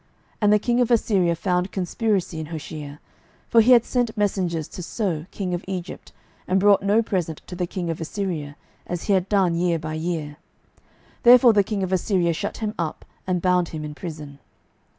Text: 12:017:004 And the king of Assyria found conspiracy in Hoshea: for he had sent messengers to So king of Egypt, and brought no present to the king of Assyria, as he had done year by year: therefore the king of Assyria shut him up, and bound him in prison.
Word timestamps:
12:017:004 0.01 0.09
And 0.41 0.53
the 0.53 0.57
king 0.59 0.79
of 0.81 0.89
Assyria 0.89 1.35
found 1.35 1.71
conspiracy 1.71 2.39
in 2.39 2.45
Hoshea: 2.47 2.97
for 3.47 3.61
he 3.61 3.73
had 3.73 3.85
sent 3.85 4.17
messengers 4.17 4.67
to 4.69 4.81
So 4.81 5.27
king 5.29 5.53
of 5.53 5.63
Egypt, 5.67 6.11
and 6.47 6.59
brought 6.59 6.81
no 6.81 7.03
present 7.03 7.43
to 7.45 7.55
the 7.55 7.67
king 7.67 7.91
of 7.91 8.01
Assyria, 8.01 8.55
as 8.87 9.03
he 9.03 9.13
had 9.13 9.29
done 9.29 9.53
year 9.53 9.77
by 9.77 9.93
year: 9.93 10.37
therefore 11.21 11.53
the 11.53 11.63
king 11.63 11.83
of 11.83 11.93
Assyria 11.93 12.33
shut 12.33 12.57
him 12.57 12.73
up, 12.79 13.05
and 13.27 13.43
bound 13.43 13.67
him 13.69 13.85
in 13.85 13.93
prison. 13.93 14.39